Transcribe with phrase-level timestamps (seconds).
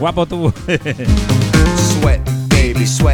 [0.00, 0.52] Guapo tú.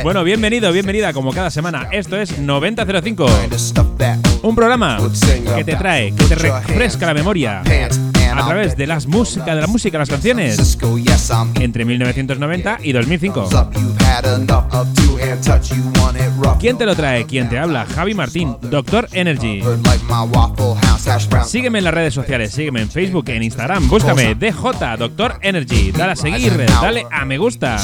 [0.04, 1.88] Bueno, bienvenido, bienvenida como cada semana.
[1.90, 3.26] Esto es 9005.
[3.50, 4.98] The stuff that Un programa
[5.56, 7.62] que te trae, que te refresca la memoria
[8.36, 10.78] a través de las música, de la música, las canciones
[11.54, 13.40] entre 1990 y 2005.
[13.52, 13.72] up.
[13.74, 15.70] You've had enough of two-hand touch.
[15.70, 16.58] You want it rough.
[16.58, 17.26] ¿Quién te lo trae?
[17.26, 17.86] ¿Quién te habla?
[17.86, 19.62] Javi Martín, Doctor Energy.
[21.46, 26.12] Sígueme en las redes sociales, sígueme en Facebook, en Instagram, búscame DJ Doctor Energy, dale
[26.12, 27.78] a seguir, dale a me gusta.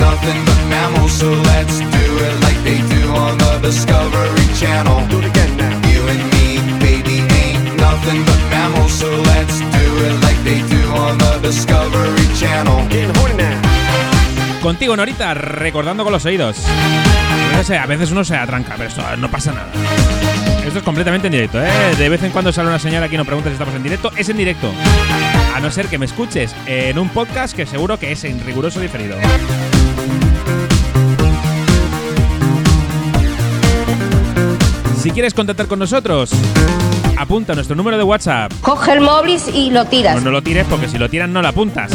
[0.00, 1.12] Nothing but mammals.
[1.12, 5.59] So let's do it like they do on the Discovery Channel.
[7.90, 8.92] Nothing but mammals.
[8.92, 12.88] So let's do it like they do on the Discovery Channel.
[12.88, 13.60] Getting horny now.
[14.62, 16.58] Contigo, Norita, recordando con los oídos.
[17.56, 19.72] No sé, a veces uno se atranca, pero esto no pasa nada.
[20.64, 21.96] Esto es completamente en directo, ¿eh?
[21.96, 24.12] De vez en cuando sale una señora aquí y nos pregunta si estamos en directo.
[24.16, 24.70] Es en directo.
[25.54, 28.80] A no ser que me escuches en un podcast que seguro que es en riguroso
[28.80, 29.16] diferido.
[35.00, 36.30] Si quieres contactar con nosotros,
[37.20, 38.52] apunta nuestro número de WhatsApp.
[38.62, 40.16] Coge el móvil y lo tiras.
[40.16, 41.92] No, no lo tires porque si lo tiras no lo apuntas.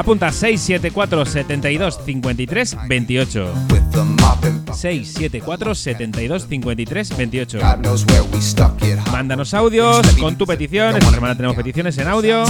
[0.00, 3.38] Apunta 674 72 53 28.
[3.70, 7.58] With the mop and 674 72 53 28.
[7.60, 8.98] God knows where we stuck it.
[9.12, 10.96] Mándanos audios con tu petición.
[10.96, 12.44] Esta semana tenemos peticiones en audio.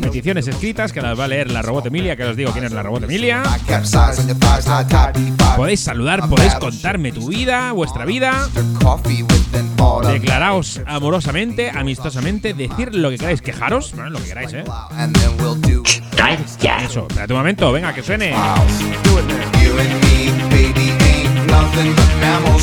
[0.00, 2.72] Peticiones escritas que las va a leer la robot Emilia, que os digo quién es
[2.72, 3.44] la robot Emilia.
[3.44, 5.54] I capsize on your thighs, high top, D5.
[5.54, 8.48] Podéis saludar, podéis contarme tu vida, vuestra vida.
[10.10, 14.64] Declaraos amorosamente, amistosamente, decir lo que queráis, quejaros, bueno, lo que queráis, eh.
[16.54, 16.62] It.
[16.62, 16.84] ¡Calla!
[16.84, 18.34] Eso, espérate un momento, venga, que suene.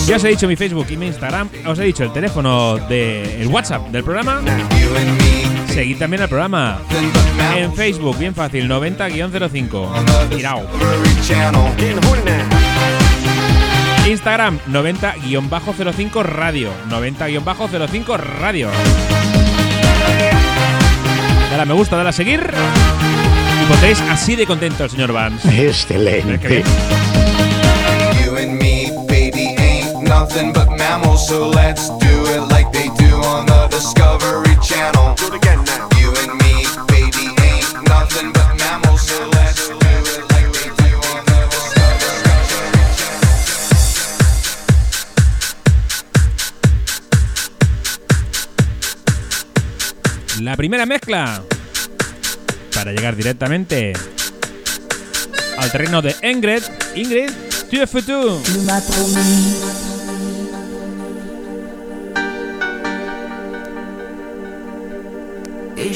[0.08, 3.42] Ya os he dicho mi Facebook y mi Instagram, os he dicho el teléfono de
[3.42, 4.42] el WhatsApp del programa.
[5.68, 6.80] Seguid también el programa
[7.56, 10.30] en Facebook, bien fácil, 90-05.
[10.30, 10.68] Tirao.
[14.08, 16.72] Instagram, 90-05 Radio.
[16.90, 18.70] 90-05 Radio.
[21.50, 22.52] Dale a me gusta, dale a seguir.
[24.12, 25.68] Así de contento al señor Vance.
[25.68, 26.64] Excelente.
[28.24, 31.28] You and me, baby, ain't nothing but mammals.
[31.28, 35.14] So let's do it like they do on the Discovery Channel.
[35.16, 35.88] Do it again now.
[36.00, 39.02] You and me, baby, ain't nothing but mammals.
[39.08, 42.82] So let's do it like they do on the Discovery
[50.36, 50.44] Channel.
[50.44, 51.44] La primera mezcla
[52.76, 53.94] para llegar directamente
[55.58, 56.62] al terreno de Ingrid.
[56.96, 57.32] Ingrid,
[57.72, 58.42] TF2.
[65.78, 65.94] Et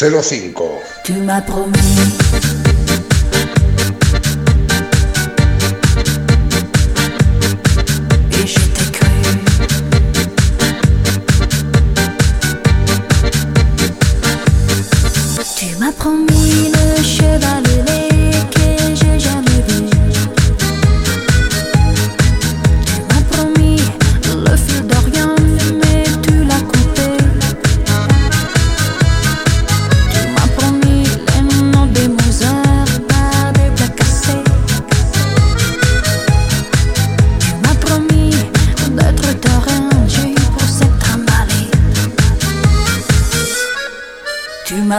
[0.00, 0.80] 9005.
[1.02, 1.40] Tu m'as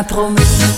[0.03, 0.68] promis.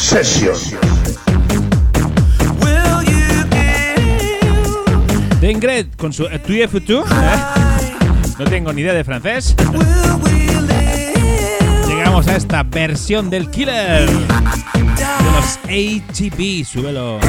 [0.00, 0.54] Session.
[2.62, 5.40] Will you give?
[5.40, 7.00] De Ingrid con su Tu es futu.
[7.00, 7.04] ¿eh?
[8.38, 9.54] No tengo ni idea de francés.
[9.72, 10.30] Will we
[10.62, 11.86] live?
[11.86, 16.64] Llegamos a esta versión del Killer de los ATP.
[16.64, 17.20] Súbelo.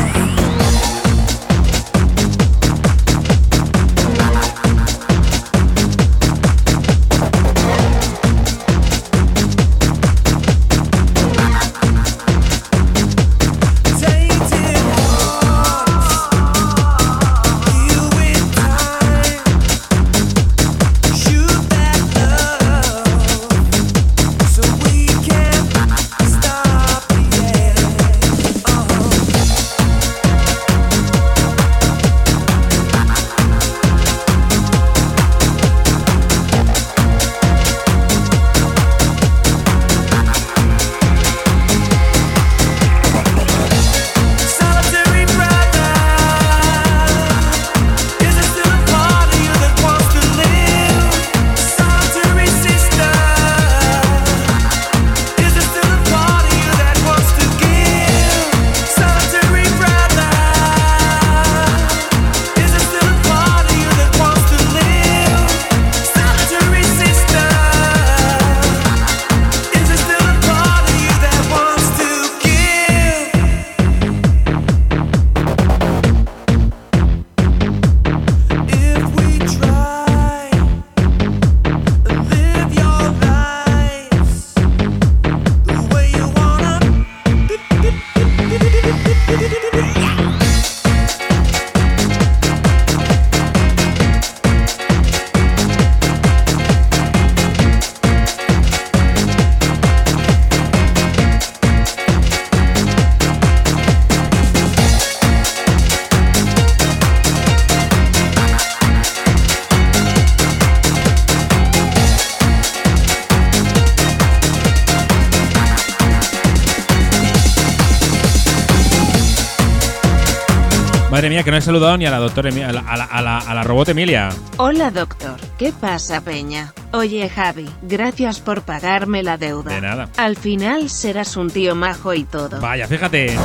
[121.21, 123.21] Madre mía, que no he saludado ni a la doctora a la, a la- a
[123.21, 124.29] la- a la robot Emilia.
[124.57, 126.73] Hola doctor, ¿qué pasa Peña?
[126.93, 129.71] Oye Javi, gracias por pagarme la deuda.
[129.71, 130.09] De nada.
[130.17, 132.59] Al final serás un tío majo y todo.
[132.59, 133.35] Vaya, fíjate.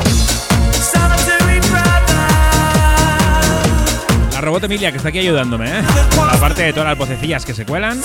[4.33, 5.83] La robot Emilia que está aquí ayudándome, ¿eh?
[6.33, 8.01] Aparte de todas las vocecillas que se cuelan.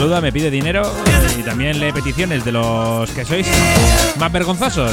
[0.00, 0.90] Saluda, me pide dinero
[1.38, 3.46] y también lee peticiones de los que sois
[4.18, 4.92] más vergonzosos.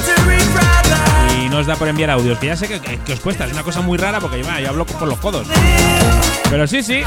[1.42, 3.64] Y no os da por enviar audios, que ya sé que, os cuesta, es una
[3.64, 5.48] cosa muy rara porque va, yo hablo con los codos.
[6.50, 7.04] Pero sí, sí.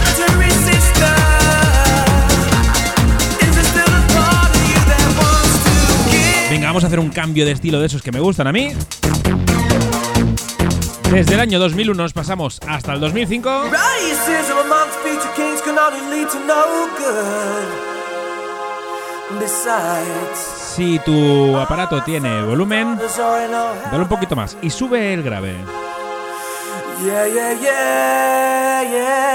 [6.49, 8.73] Venga, vamos a hacer un cambio de estilo de esos que me gustan a mí.
[11.13, 13.65] Desde el año 2001 nos pasamos hasta el 2005.
[20.75, 22.99] Si tu aparato tiene volumen,
[23.91, 25.55] dale un poquito más y sube el grave.
[27.03, 29.31] Yeah, yeah, yeah,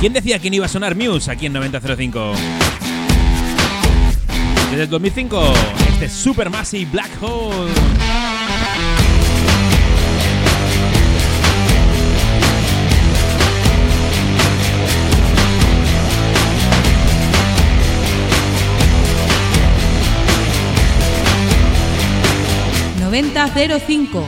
[0.00, 2.32] ¿Quién decía que no iba a sonar Muse aquí en 9005?
[4.70, 5.52] Desde el 2005,
[5.88, 7.97] este Supermassive Black Hole.
[23.22, 24.24] 9005.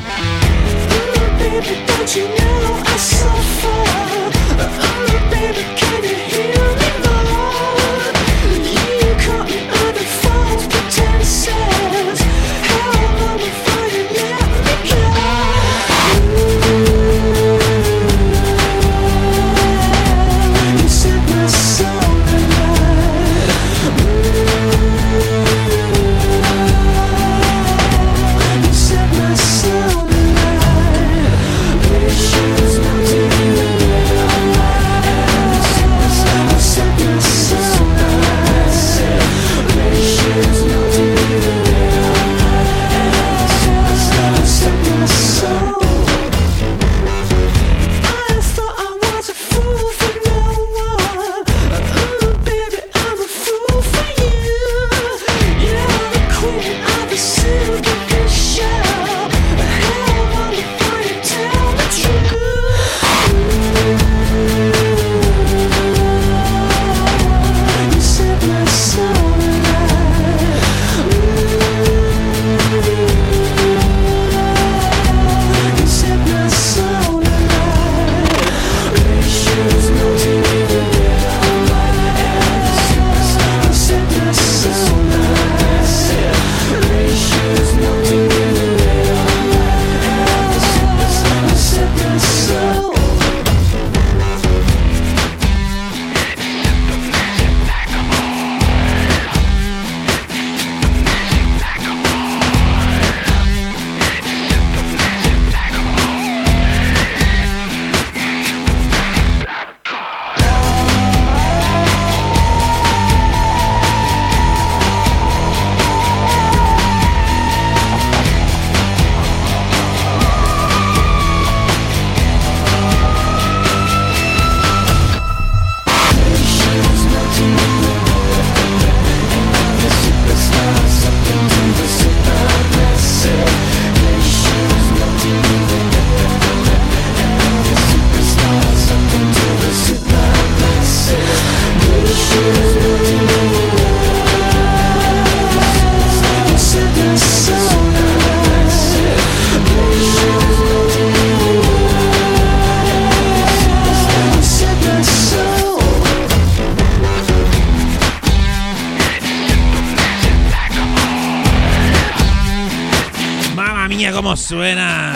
[164.51, 165.15] suena.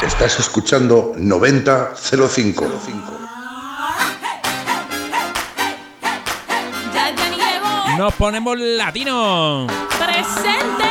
[0.00, 2.66] Estás escuchando 9005.
[2.86, 3.18] 05.
[7.98, 9.66] Nos ponemos latino.
[9.98, 10.84] Presente.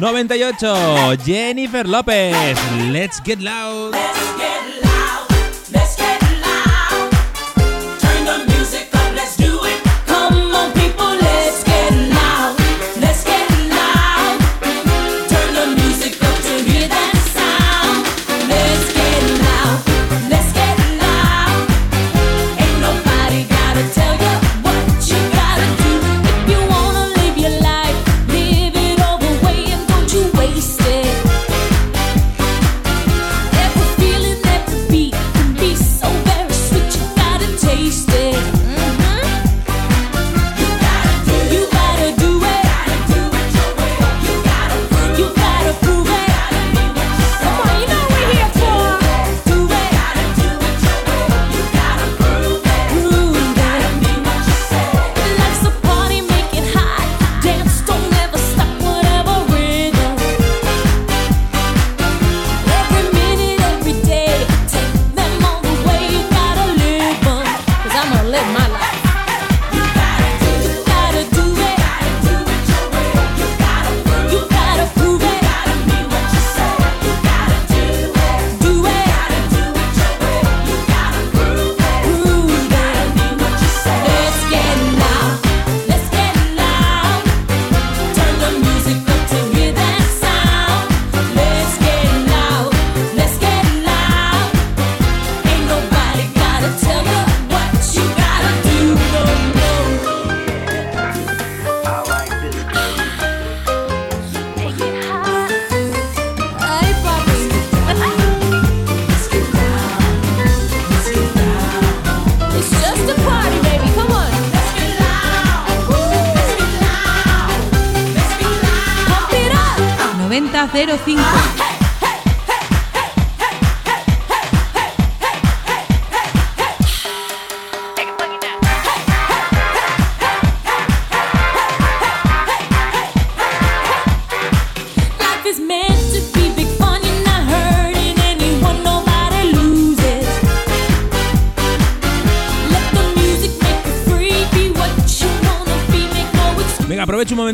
[0.00, 1.16] 98.
[1.24, 2.58] Jennifer López.
[2.90, 3.94] Let's get loud.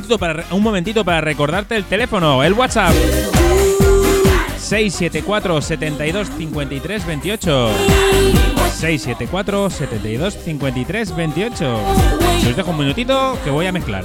[0.05, 2.93] momentito para, un momentito para recordarte el teléfono, el WhatsApp.
[4.59, 7.71] 674 72 53 28
[8.73, 11.79] 674 72 53 28
[12.49, 14.05] Os dejo un minutito que voy a mezclar.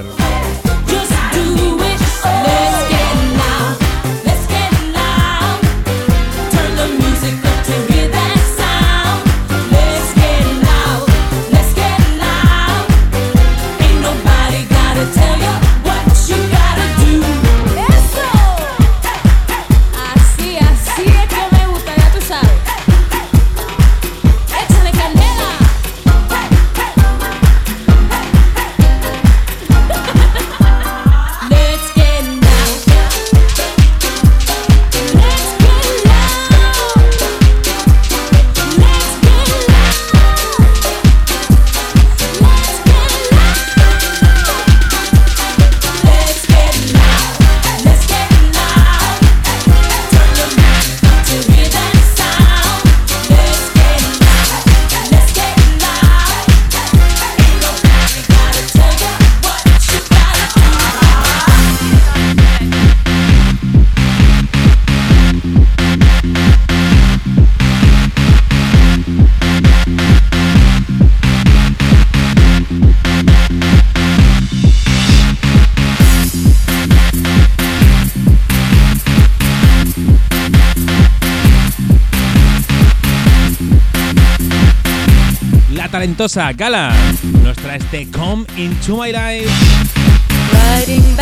[86.19, 86.91] talentosa Gala
[87.43, 89.49] nos trae este Come Into My Life.
[90.51, 91.15] Riding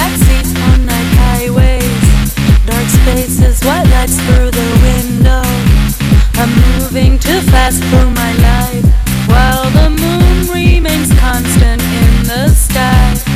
[0.72, 2.34] on night highways,
[2.66, 5.44] dark spaces, white lights through the window.
[6.40, 7.84] I'm moving too fast
[8.16, 8.86] my life,
[9.28, 13.27] while the moon remains constant in the sky.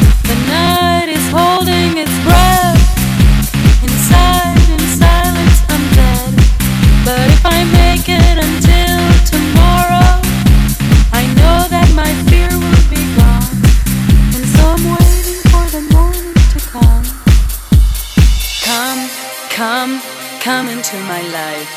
[19.61, 20.01] Come,
[20.39, 21.69] come into my life.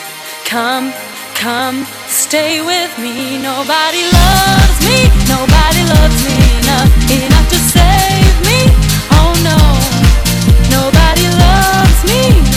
[0.47, 0.91] Come,
[1.35, 3.37] come, stay with me.
[3.37, 8.73] Nobody loves me, nobody loves me enough, enough to save me.
[9.13, 9.59] Oh no,
[10.73, 12.54] nobody loves me.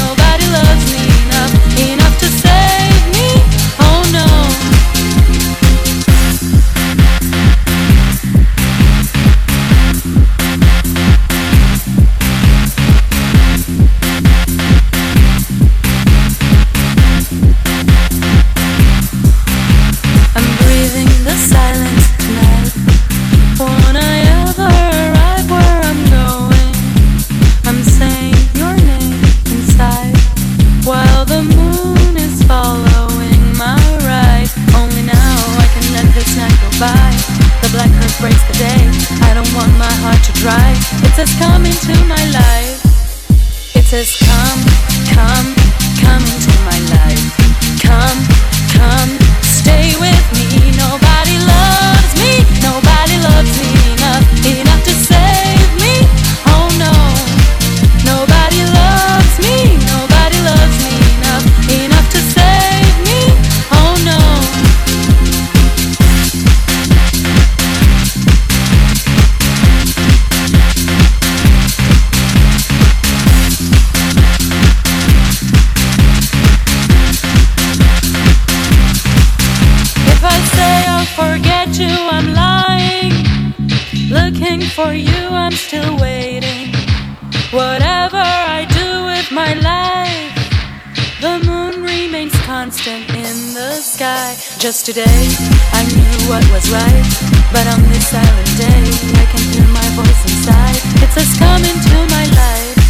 [95.78, 97.06] I knew what was right,
[97.54, 98.82] but on this silent day,
[99.22, 100.74] I can hear my voice inside.
[101.06, 102.82] It says, Come into my life.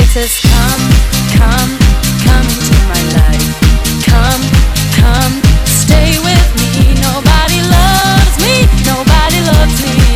[0.00, 0.84] It says, Come,
[1.36, 1.70] come,
[2.24, 3.52] come into my life.
[4.08, 4.42] Come,
[4.96, 5.34] come,
[5.68, 6.96] stay with me.
[7.04, 8.64] Nobody loves me.
[8.88, 10.07] Nobody loves me.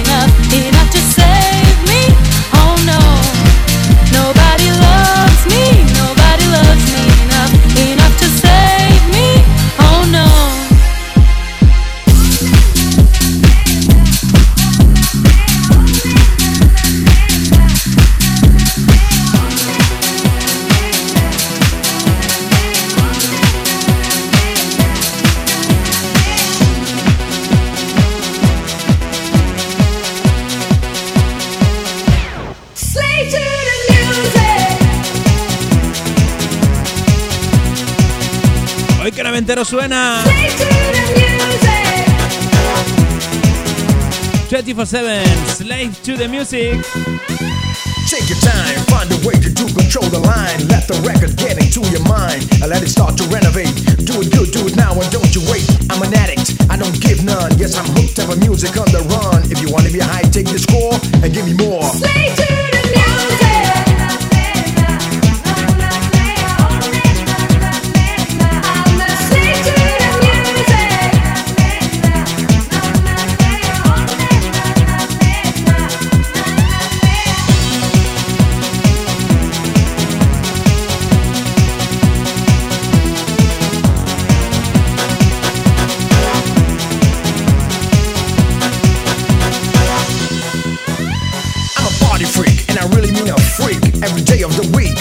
[39.53, 40.23] Entero suena.
[44.49, 46.81] 24-7, slave to the music.
[48.09, 50.69] Take your time, find a way to do control the line.
[50.69, 53.75] Let the record get into your mind and let it start to renovate.
[54.05, 55.69] Do it good, do it now, and don't you wait.
[55.91, 57.53] I'm an addict, I don't give none.
[57.59, 59.45] Yes, I'm hooked up on music on the run.
[59.51, 61.85] If you wanna be high, take the score and give me more.
[61.85, 62.72] I'm
[94.03, 94.99] every day of the week.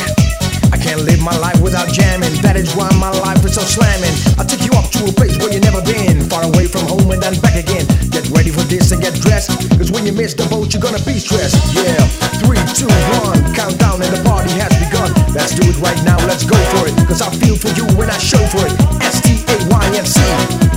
[0.71, 4.13] I can't live my life without jamming, that is why my life is so slamming.
[4.39, 7.11] I'll take you up to a place where you've never been, far away from home
[7.11, 7.83] and then back again.
[8.13, 11.01] Get ready for this and get dressed, cause when you miss the boat, you're gonna
[11.03, 11.57] be stressed.
[11.75, 11.99] Yeah,
[12.39, 12.87] three, two,
[13.25, 15.11] one, countdown, and the party has begun.
[15.33, 18.07] Let's do it right now, let's go for it, cause I feel for you when
[18.07, 18.73] I show for it.
[19.01, 20.21] S T A Y N C.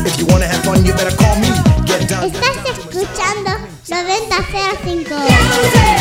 [0.02, 1.52] If you wanna have fun, you better call me.
[1.86, 2.26] Get down.
[2.26, 3.52] Estás escuchando
[3.86, 5.93] 9005.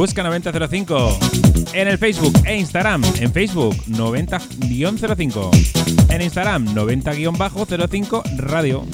[0.00, 1.18] Busca 9005
[1.74, 3.02] en el Facebook e Instagram.
[3.20, 5.50] En Facebook 90-05.
[6.08, 8.86] En Instagram 90-05 Radio.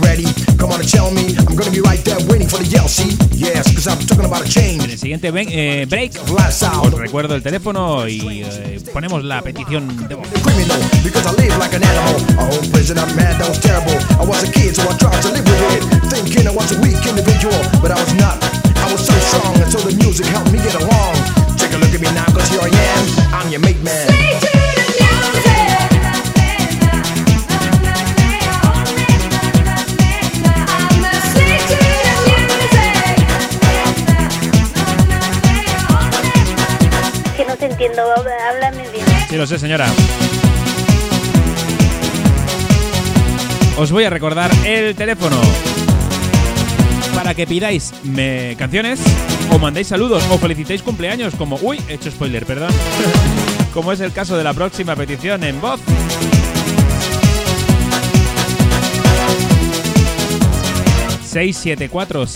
[0.00, 1.34] Ready, come on and tell me.
[1.42, 3.18] I'm gonna be right there waiting for the yell, see?
[3.34, 4.84] Yes, cause I'm talking about a change.
[4.84, 10.06] En el siguiente bre- eh, break os recuerdo el teléfono y eh, ponemos la petición
[10.08, 10.28] de voz.
[10.42, 12.14] Criminal, because I live like an animal.
[12.38, 13.98] A home prisoner, man, that was terrible.
[14.20, 15.82] I was a kid, so I tried to live with it.
[16.14, 18.38] Thinking I was a weak individual, but I was not.
[18.78, 21.14] I was so strong until the music helped me get along.
[21.58, 23.02] Take a look at me now, cause here I am.
[23.34, 24.71] I'm your mate man.
[37.62, 39.06] Te entiendo, háblame bien.
[39.30, 39.86] Sí, lo sé, señora.
[43.78, 45.40] Os voy a recordar el teléfono
[47.14, 48.98] para que pidáis me- canciones
[49.52, 51.56] o mandéis saludos o felicitéis cumpleaños como...
[51.62, 52.72] Uy, he hecho spoiler, perdón.
[53.72, 55.78] como es el caso de la próxima petición en voz.
[61.32, 62.26] ...674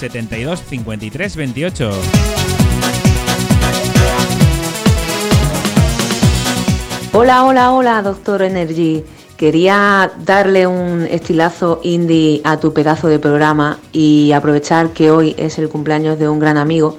[7.18, 9.02] Hola, hola, hola, doctor Energy.
[9.38, 15.58] Quería darle un estilazo indie a tu pedazo de programa y aprovechar que hoy es
[15.58, 16.98] el cumpleaños de un gran amigo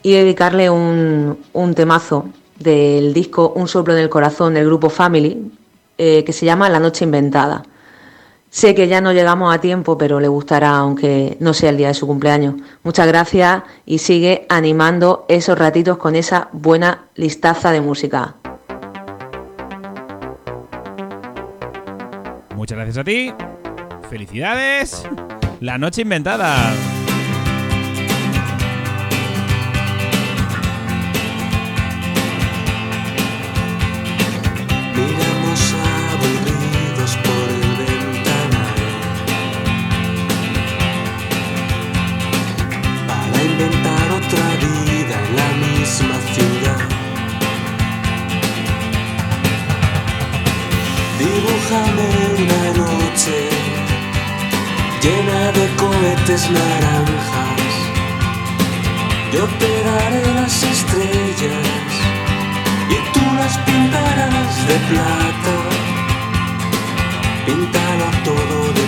[0.00, 2.26] y dedicarle un, un temazo
[2.60, 5.50] del disco Un soplo en el corazón del grupo Family
[5.98, 7.64] eh, que se llama La noche inventada.
[8.48, 11.88] Sé que ya no llegamos a tiempo, pero le gustará aunque no sea el día
[11.88, 12.54] de su cumpleaños.
[12.84, 18.36] Muchas gracias y sigue animando esos ratitos con esa buena listaza de música.
[22.72, 23.32] Gracias a ti.
[24.08, 25.06] Felicidades.
[25.60, 26.72] La noche inventada.
[56.30, 57.74] Naranjas.
[59.32, 61.90] Yo te daré las estrellas
[62.90, 65.54] y tú las pintarás de plata.
[67.44, 68.81] Píntalo todo de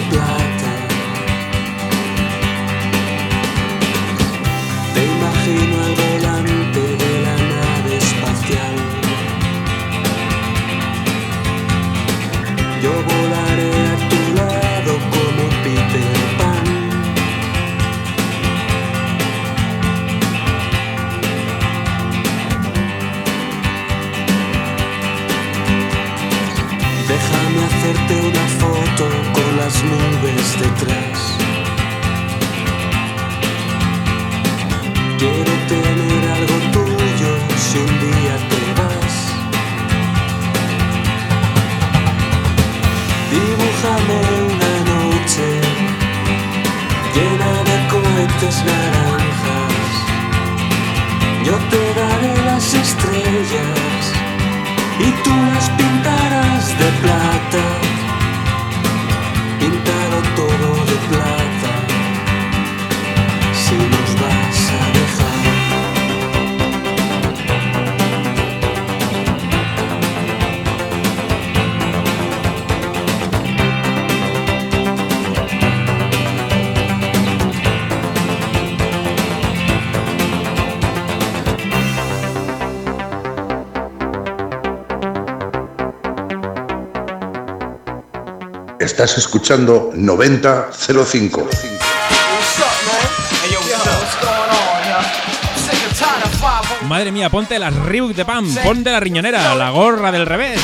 [95.94, 100.10] tired of 5 Madre mía, ponte las Reebok de Pam, ponte la riñonera, la gorra
[100.12, 100.60] del revés.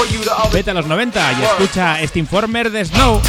[0.53, 3.21] Vete a los 90 y escucha este informer de Snow.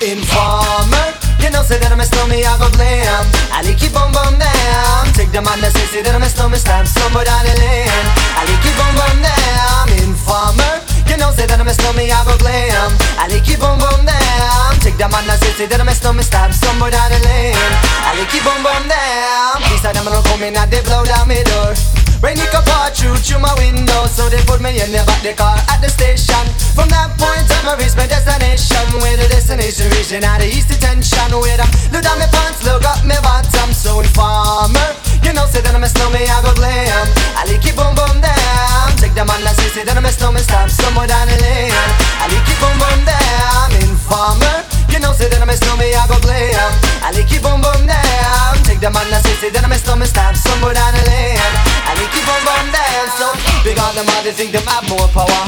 [0.00, 1.19] Informer,
[1.50, 3.26] you know say that I'm a stormy, I go blam.
[3.50, 5.02] I like keep on bum down.
[5.18, 8.06] Take the man that say say that I'm a stormy, stamp somewhere down the lane.
[8.38, 9.90] I like keep on bum down.
[9.98, 10.78] Informer,
[11.10, 12.94] you know that I'm a stormy, I go glam.
[13.18, 14.78] I like keep on bum down.
[14.78, 17.58] Take the man that say say that I'm a stormy, stamp somewhere down the lane.
[18.06, 19.58] I like keep on bum down.
[19.74, 21.74] These are them gonna come in and they blow down my door.
[22.20, 25.24] Rain it can pour through through my window, so they put me in the back
[25.24, 26.44] the car at the station.
[26.76, 28.84] From that point on, I reached my destination.
[29.00, 31.32] Where the destination region out of east detention.
[31.32, 33.72] Where I look down my pants, look up my bottom.
[33.72, 34.84] So informer,
[35.24, 37.08] you know, say that I'm a snowman, I go glam.
[37.40, 38.92] I like it boom boom down.
[39.00, 41.72] Take the man that say, that I'm a snowman, stop somewhere down the lane.
[42.20, 43.72] I like it boom boom down.
[43.80, 46.68] Informer, you know, say that I'm a snowman, I go glam.
[47.00, 48.60] I like it boom boom down.
[48.68, 51.69] Take the man that say, say that I'm a snowman, stop somewhere down the lane.
[51.90, 53.06] I like it boom boom down.
[53.18, 53.26] So
[53.66, 55.42] big on them, all they think them have more power.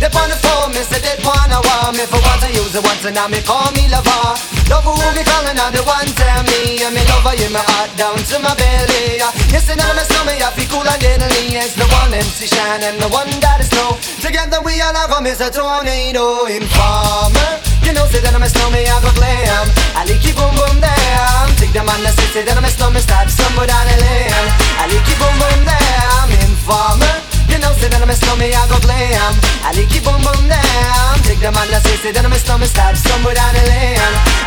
[0.00, 2.80] They on the phone, me say they wanna want me for want to use it
[2.80, 4.32] once and now me call me lover.
[4.72, 7.92] Love who me calling now the one tell me and me lover you my heart
[8.00, 9.20] down to my belly.
[9.52, 11.52] Yes and I'm a stomach, I feel cool and deadly.
[11.52, 14.00] It's the one MC Shine and the one that is snow.
[14.24, 17.73] Together we all have a tornado informer.
[17.84, 19.66] You know say that I'm a snowman, I go glam.
[19.92, 21.52] I like it boom boom down.
[21.60, 24.32] Take the man that say that I'm a snowman, start somewhere down the lane.
[24.80, 26.32] I like it boom boom down.
[26.48, 27.33] Informer.
[27.54, 29.30] You know, say that I'm a snowman, I go glam.
[29.62, 30.18] I like it boom
[30.50, 31.14] down.
[31.22, 33.94] Take the man that say, say that I'm a snowman, start somewhere down the lane.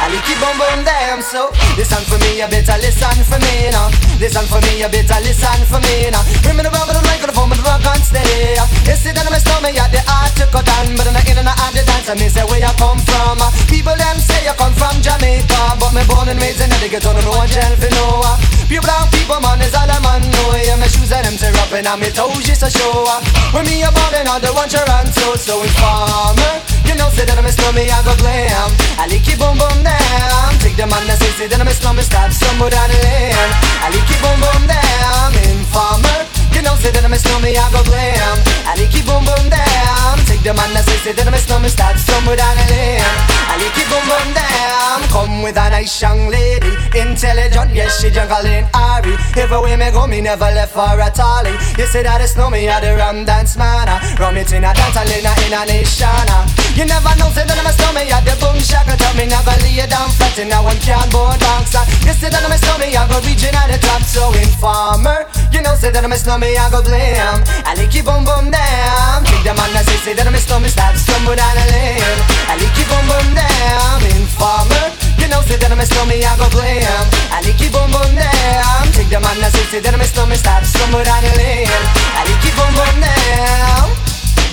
[0.04, 1.24] I like it boom down.
[1.24, 3.88] So listen for me, you better listen for me now.
[4.20, 6.20] Listen for me, you better listen for me now.
[6.44, 8.60] Bring me the rubber, the microphone, but the rock on steady.
[8.84, 11.24] You say that I'm a snowman, yeah, the art to cut down, but I'm not
[11.32, 12.12] in and out the dance.
[12.12, 13.40] I mean, say where you come from.
[13.72, 17.16] People them say you come from Jamaica, but me born and raised in the ghetto,
[17.16, 18.36] know what jail for no.
[18.68, 20.20] Pure brown people, man, is all a man
[20.58, 20.64] know.
[20.66, 23.06] Yeah, my shoes and them tear up and on me toes just a show.
[23.06, 23.24] up.
[23.54, 26.54] When me a ballin', all the one Toronto, so informer.
[26.86, 28.72] You know, say that I'm a snowman, I go glam.
[28.98, 30.50] I like it boom boom down.
[30.60, 33.52] Take the man that say, say that I'm a snowman, stop somewhere down the lane.
[33.84, 35.30] I like it boom boom down.
[35.46, 36.37] Informer.
[36.58, 38.38] You know, say that I'm a snowman, I go glam.
[38.66, 40.18] I like it boom boom down.
[40.26, 42.98] Take the man that say, say that I'm a snowman, start somewhere down the lane.
[43.46, 45.06] I like it boom boom down.
[45.14, 49.14] Come with a nice young lady, intelligent, yes she juggling Ari.
[49.38, 51.54] Everywhere me go, me never left for a tally.
[51.78, 53.86] You say that it's snow me at the rum dance man.
[54.18, 56.67] Rum it in a dance, in a in a nation.
[56.78, 58.94] You never know, say that I'm a snowman, at the boom shaka.
[59.02, 61.74] Tell me never lay down flat in a one can board box.
[62.06, 65.26] You say that I'm a snowman, I go region at the top, so informer.
[65.50, 67.42] You know, say that I'm a snowman, I go blam.
[67.66, 69.26] I like it boom boom down.
[69.26, 72.20] Take the man that say, say that I'm a snowman, start stumble down the lane.
[72.46, 73.98] I like it boom boom down.
[74.14, 74.86] Informer.
[75.18, 77.04] You know, say that I'm a snowman, I go blam.
[77.34, 78.86] I like it boom boom down.
[78.94, 81.66] Take the man that say, say that I'm a snowman, start stumble down the lane.
[82.14, 83.90] I like it boom boom down.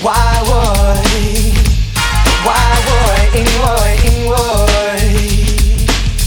[0.00, 1.63] Why would?
[2.44, 2.52] I'm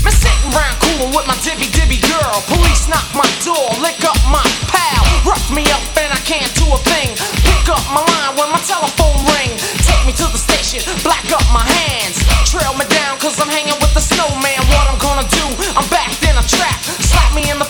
[0.09, 2.41] sitting around cooling with my Dibby Dibby girl.
[2.49, 4.41] Police knock my door, lick up my
[4.73, 5.05] pal.
[5.21, 7.13] Ruff me up and I can't do a thing.
[7.45, 9.53] Pick up my line when my telephone rang.
[9.85, 12.17] Take me to the station, black up my hands.
[12.49, 14.57] Trail me down cause I'm hanging with the snowman.
[14.73, 15.45] What I'm gonna do?
[15.77, 16.81] I'm backed in a trap.
[16.81, 17.66] Slap me in the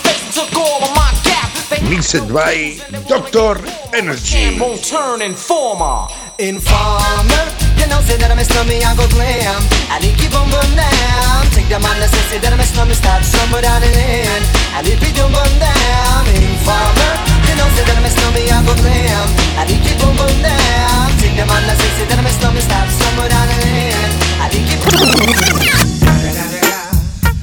[2.08, 2.72] Mixed by
[3.04, 3.60] Dr.
[3.92, 4.56] Energy.
[4.58, 6.08] won't turn informer.
[6.40, 7.44] Informer,
[7.76, 9.60] you know, say that I'm a snowman, I go glam.
[9.92, 11.44] I like it boom boom down.
[11.52, 14.40] Take the man that say, say that I'm a snowman, start somewhere down the lane.
[14.72, 16.24] I like it boom boom down.
[16.32, 17.12] Informer,
[17.44, 19.28] you know say that I miss me, I go glam.
[19.60, 21.12] I think keep boom boom down.
[21.20, 24.16] Take them on the say say that I miss me, stop somewhere down the lane.
[24.40, 24.80] I think keep.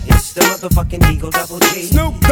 [0.10, 1.94] It's the motherfucking Eagle Double G.
[1.94, 2.25] Snoop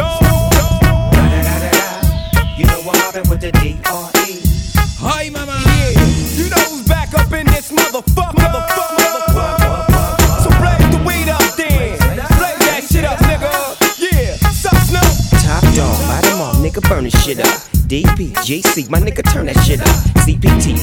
[18.44, 20.13] DPGC, my nigga, turn that shit up.
[20.24, 20.74] CPT,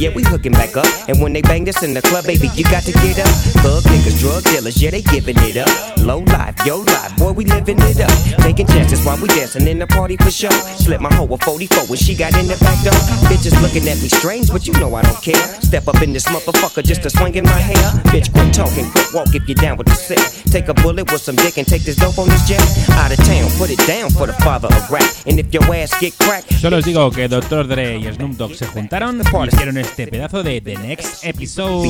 [0.00, 0.86] yeah, we hooking back up.
[1.08, 3.28] And when they bang this in the club, baby, you got to get up.
[3.60, 5.68] Thug niggas, drug dealers, yeah, they giving it up.
[6.00, 8.10] Low life, yo life, boy, we living it up.
[8.40, 10.50] Taking chances while we dancing in the party for sure.
[10.80, 12.96] Slip my hoe a 44 when she got in the back door.
[13.28, 15.44] Bitches looking at me strange, but you know I don't care.
[15.60, 17.84] Step up in this motherfucker just to swing in my hair.
[18.08, 20.20] Bitch, quit talking, quit walk if you down with the sick.
[20.50, 22.64] Take a bullet with some dick and take this dope on this jet.
[22.96, 25.04] Out of town, put it down for the father of rap.
[25.26, 27.66] And if your ass get cracked, Solo os digo que Dr.
[27.68, 31.88] Dre y Snoop Dogg se juntaron y hicieron este pedazo de The Next Episode.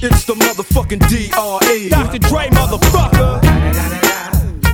[0.00, 1.88] It's the motherfucking D.R.E.
[1.88, 2.18] Dr.
[2.20, 3.42] Dre, motherfucker.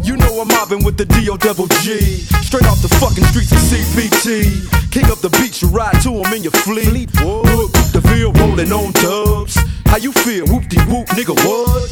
[0.05, 1.39] You know I'm mobbing with the D.O.
[1.39, 1.99] Double G.
[2.43, 4.91] Straight off the fucking streets of CPT.
[4.91, 7.09] King up the beach, you ride to him in your fleet.
[7.23, 9.57] Look, the feel rolling on dubs.
[9.95, 10.45] How you feel?
[10.47, 11.89] Whoop de whoop, nigga, what?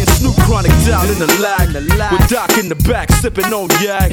[0.00, 1.68] And Snoop Chronic down in the lag.
[2.10, 4.12] With Doc in the back, sipping on yak.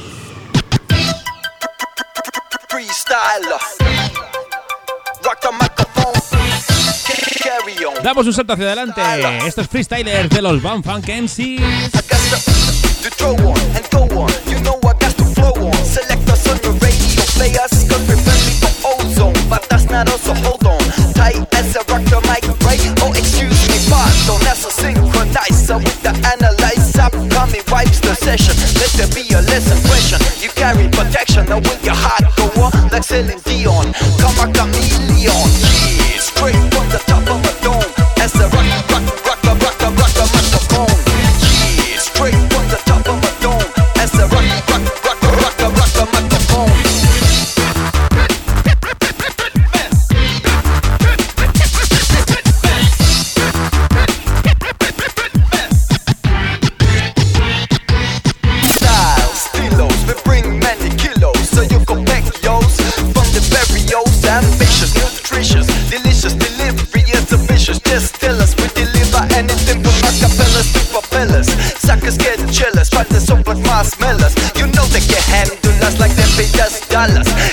[8.01, 9.01] Damos un salto hacia adelante.
[9.45, 11.91] Estos freestylers de los Van Funk MCs.
[11.91, 14.31] To throw on and go on.
[14.47, 15.85] You know I got to flow on.
[15.85, 17.23] Select us on the radio.
[17.35, 19.33] Play us cause we're friendly for ozone.
[19.49, 20.79] But that's not us, so hold on.
[21.13, 22.79] Tight as a rock the mic, right?
[23.01, 23.75] Oh, excuse me,
[24.65, 26.60] a synchronizer with the
[27.01, 27.29] analyzer.
[27.35, 28.55] Coming wipes the session.
[28.77, 30.19] Let there be a lesson question.
[30.41, 31.45] You carry protection.
[31.47, 32.71] Now with your heart go on.
[32.89, 33.93] Like Celine Dion.
[34.19, 35.09] Come a chameleon.
[35.17, 37.91] Yeah, straight from the top of a dome.
[38.21, 38.47] As a
[77.07, 77.50] dollars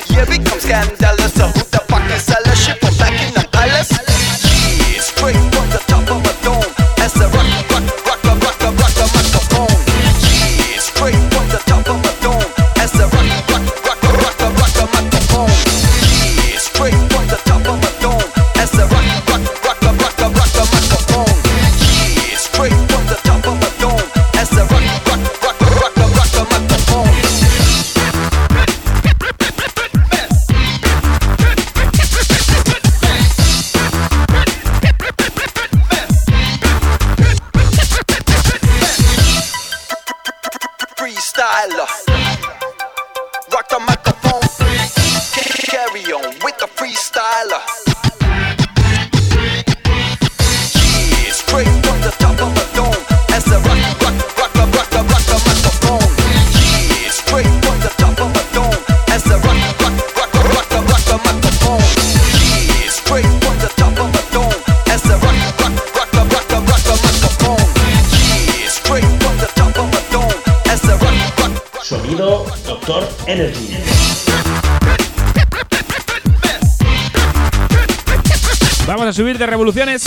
[79.39, 80.05] de revoluciones.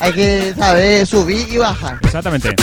[0.00, 1.98] Hay que saber subir y bajar.
[2.02, 2.54] Exactamente.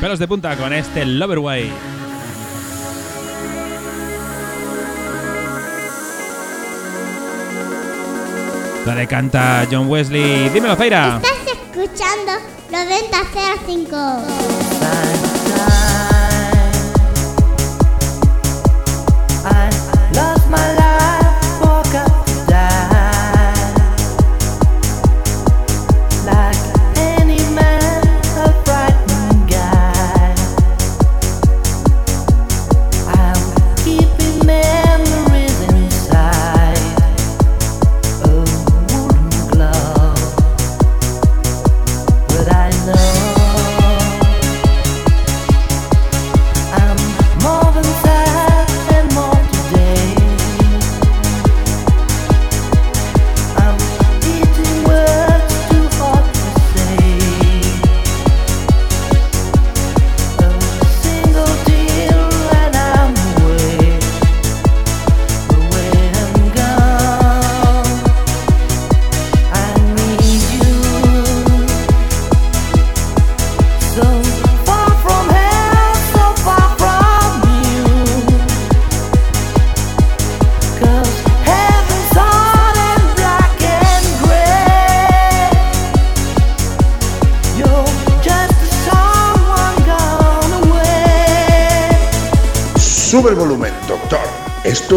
[0.00, 1.70] Pelos de punta con este Loverway.
[8.86, 10.48] Donde canta John Wesley.
[10.48, 11.20] Dímelo, Feira.
[11.22, 13.10] ¿Estás escuchando 90
[13.90, 14.69] 05.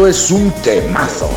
[0.06, 1.30] es un temazo.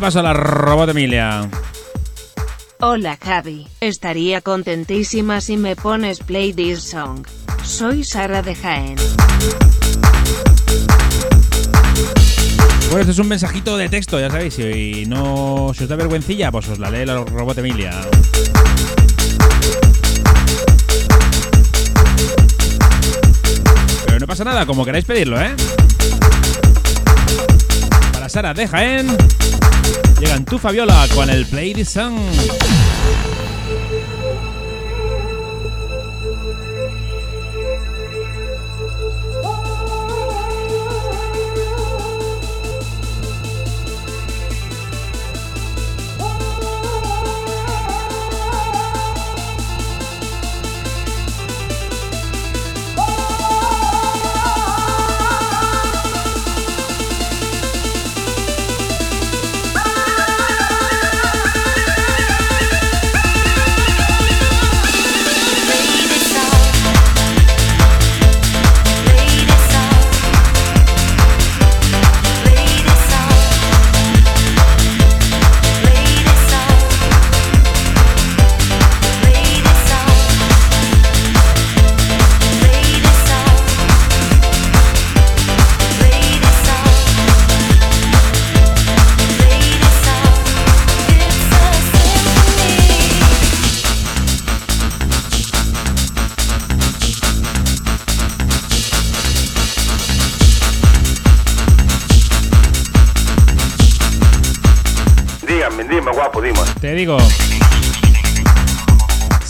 [0.00, 1.48] paso a la robot Emilia.
[2.80, 7.26] Hola Javi, estaría contentísima si me pones Play This Song.
[7.62, 8.96] Soy Sara de Jaén.
[12.90, 16.50] Bueno, esto es un mensajito de texto, ya sabéis, si no si os da vergüencilla,
[16.50, 17.92] pues os la lee la robot Emilia.
[24.06, 25.54] Pero no pasa nada, como queráis pedirlo, ¿eh?
[28.36, 28.68] Sara de
[30.20, 32.18] Llegan tu Fabiola con el Play the Sun.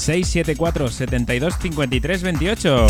[0.07, 2.87] 674 72 53 28.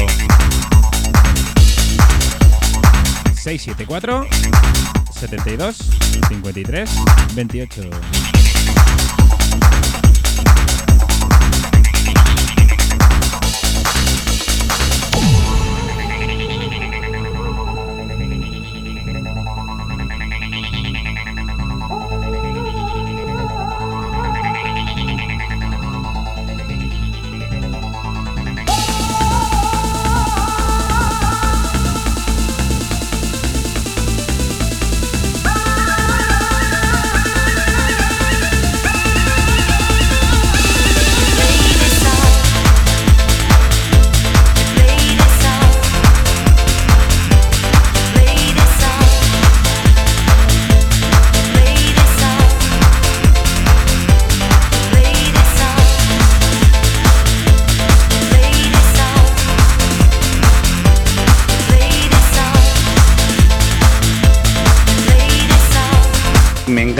[3.34, 4.26] 674
[5.14, 5.76] 72
[6.28, 6.90] 53
[7.34, 8.15] 28.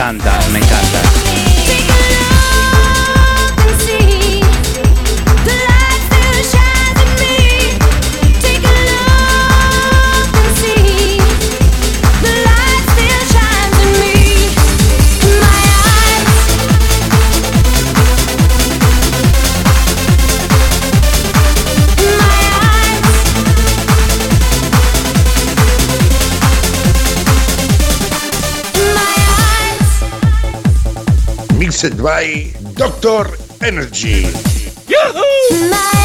[0.06, 0.85] Encanta, me encanta.
[31.76, 34.24] Mixed by Doctor Energy.
[34.24, 35.95] In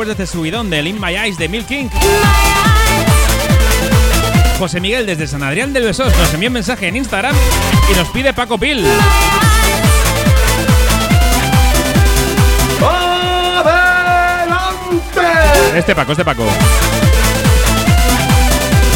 [0.00, 1.88] después de este subidón del In My Eyes de Milk King.
[4.58, 7.36] José Miguel desde San Adrián del Besós nos envía un mensaje en Instagram
[7.92, 8.82] y nos pide Paco Pil.
[15.74, 16.46] Este Paco, este Paco.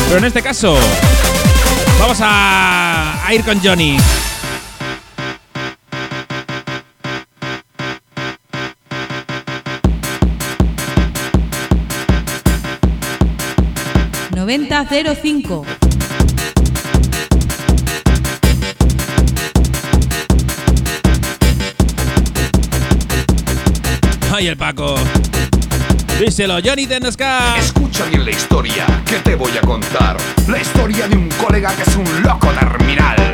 [0.06, 0.78] Pero en este caso,
[1.98, 3.98] vamos a, a ir con Johnny.
[14.44, 15.64] 9005.
[24.30, 24.96] Ay, el Paco.
[26.20, 27.56] Díselo, Johnny Tendesca.
[27.56, 30.18] Escucha bien la historia que te voy a contar.
[30.46, 33.33] La historia de un colega que es un loco terminal.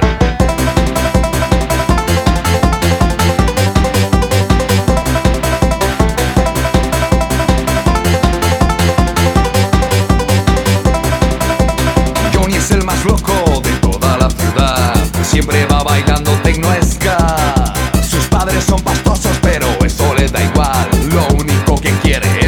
[15.30, 17.36] siempre va bailando tecnoesca.
[18.02, 20.88] Sus padres son pastosos, pero eso les da igual.
[21.12, 22.39] Lo único que quiere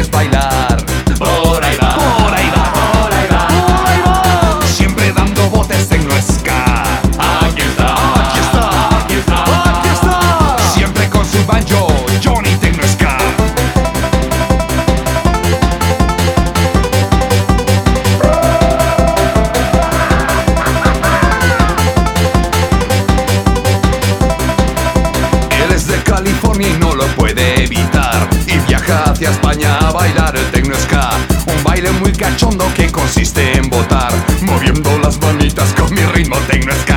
[36.13, 36.92] ritmo this nuestra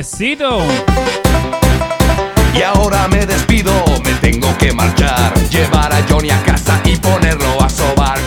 [0.00, 0.60] nuevecito.
[2.54, 3.70] Y ahora me despido,
[4.02, 8.18] me tengo que marchar, llevar a Johnny a casa y ponerlo a sobar.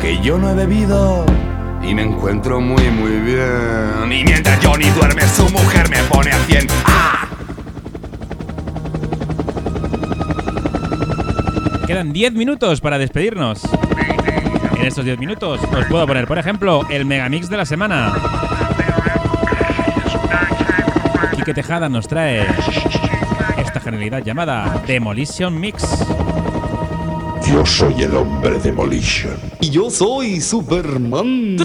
[0.00, 1.26] Que yo no he bebido
[1.82, 4.12] y me encuentro muy muy bien.
[4.12, 6.66] Y mientras Johnny duerme, su mujer me pone a 100.
[6.84, 7.26] ¡Ah!
[11.86, 13.62] Quedan 10 minutos para despedirnos.
[14.78, 18.67] En estos 10 minutos os puedo poner, por ejemplo, el megamix de la semana.
[21.48, 22.46] Quique Tejada nos trae
[23.56, 25.82] esta genialidad llamada Demolition Mix.
[27.50, 29.32] Yo soy el hombre Demolition.
[29.58, 31.56] Y yo soy Superman.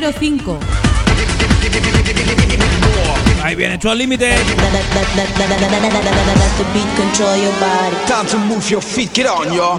[0.00, 0.58] 05.
[3.42, 4.34] Ahí viene Hecho al Límite.
[8.06, 9.78] Time to move your feet, get on, yo.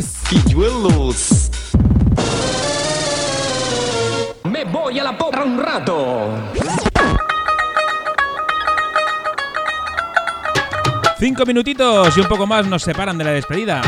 [0.00, 0.20] Luis.
[0.28, 1.50] Pilluelos.
[4.44, 6.28] Me voy a la porra un rato.
[11.18, 13.82] Cinco minutitos y un poco más nos separan de la despedida.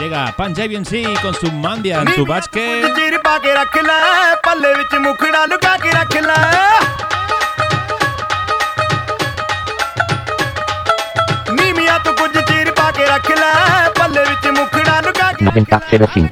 [0.00, 0.84] Llega Punjabi en
[1.22, 2.82] con su mandia en su basket.
[15.44, 16.30] 9005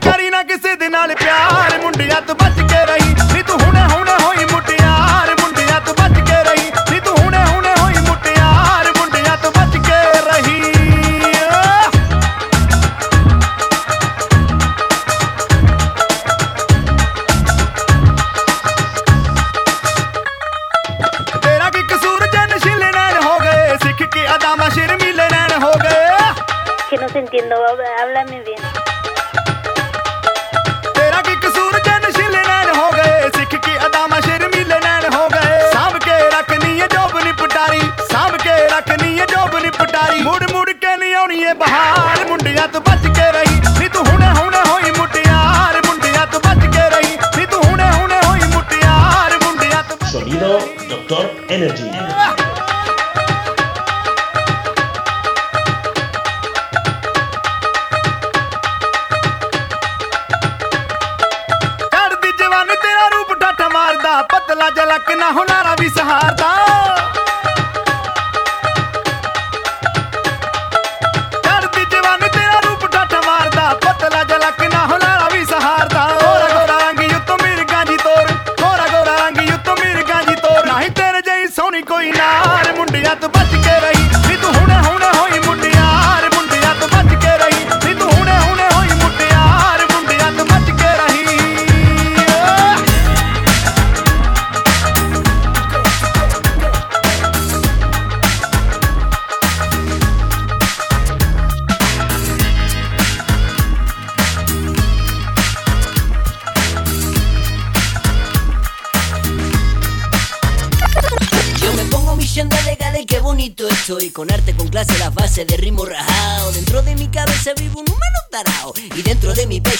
[64.92, 66.71] luck ना होना रवि सहारदा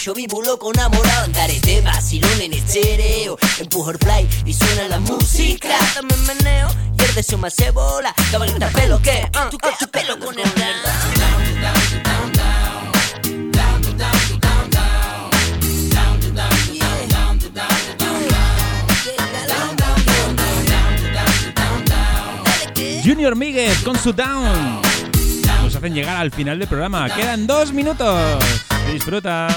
[0.03, 4.98] yo vivo loco enamorado Andaré de vacilón en estéreo Empujo el play y suena la
[4.98, 9.86] música Dame meneo y el deseo me hace bola Cabalita pelo que, uh, tú que
[9.86, 10.50] pelo con el
[23.05, 24.80] Junior Miguel con su down.
[25.64, 27.12] Nos hacen llegar al final del programa.
[27.12, 28.38] Quedan dos minutos.
[28.92, 29.48] Disfruta.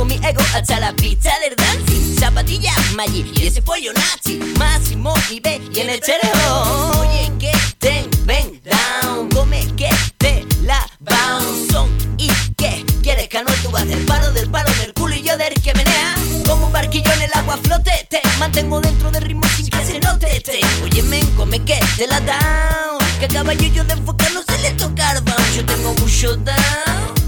[0.00, 2.18] Elevo mi ego hasta la pista del dancing.
[2.18, 4.38] Zapatillas, Maggi y ese pollo nazi.
[4.58, 7.00] Máximo nivel y en el chereo.
[7.00, 9.28] Oye, que ten, ven down.
[9.28, 11.72] Come que te la bounce.
[11.72, 15.22] Son y que quieres que no tú vas del paro, del paro, del culo y
[15.22, 16.14] yo del que menea.
[16.46, 20.00] Como un barquillo en el agua flote, te mantengo dentro del ritmo sin que se
[20.00, 20.40] note.
[20.40, 22.98] Te, oye, men, come que te la down.
[23.18, 25.56] Que caballo yo de enfocar se le toca bounce.
[25.56, 27.20] Yo tengo mucho down.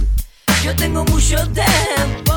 [0.63, 2.32] Yo tengo mucho tiempo,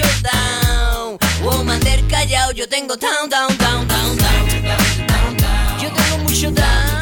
[0.00, 1.18] mucho down.
[1.42, 5.80] Woman del callao, yo tengo down, down, down, down, down.
[5.80, 7.00] Yo tengo mucho down.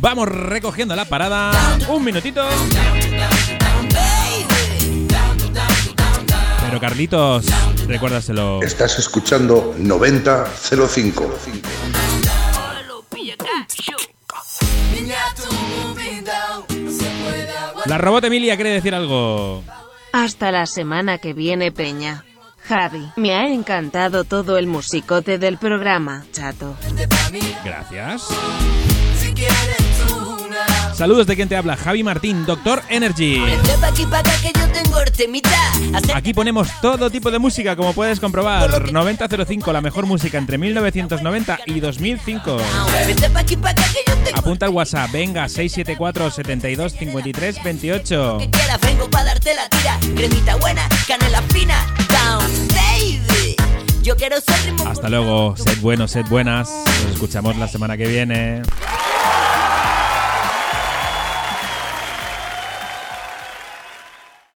[0.00, 1.52] Vamos recogiendo la parada.
[1.88, 2.42] Un minutito.
[6.62, 7.46] Pero Carlitos,
[7.86, 8.62] recuérdaselo.
[8.62, 11.34] Estás escuchando 9005.
[17.90, 19.64] La robot Emilia quiere decir algo.
[20.12, 22.24] Hasta la semana que viene, Peña.
[22.62, 26.76] Javi, me ha encantado todo el musicote del programa, chato.
[27.64, 28.28] Gracias.
[30.94, 33.40] Saludos de quien te habla, Javi Martín, Doctor Energy.
[36.14, 38.92] aquí, ponemos todo tipo de música, como puedes comprobar.
[38.92, 42.58] 9005, la mejor música entre 1990 y 2005.
[43.06, 47.62] Vente pa' aquí, pa' acá que yo tengo Apunta al WhatsApp, venga, 674 72 53
[47.64, 48.38] 28.
[48.38, 49.98] que quieras, vengo pa' darte la tira.
[50.14, 53.56] Cremita buena, canela fina, down, baby.
[54.02, 56.68] Yo quiero ser ritmo Hasta luego, sed buenos, sed buenas.
[56.70, 58.62] Nos escuchamos la semana que viene.